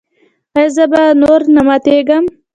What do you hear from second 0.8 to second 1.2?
به